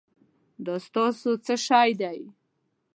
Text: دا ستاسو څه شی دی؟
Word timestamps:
دا 0.65 0.75
ستاسو 0.87 1.29
څه 1.45 1.53
شی 1.65 1.91
دی؟ 2.01 2.19